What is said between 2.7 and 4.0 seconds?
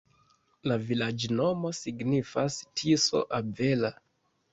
Tiso-avela.